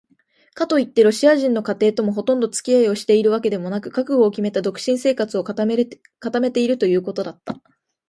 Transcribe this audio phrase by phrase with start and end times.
[0.55, 7.61] かといってロシア人の家庭ともほとんどつき合いをしているわけでもなく、覚悟をきめた独身生活を固めているということだった。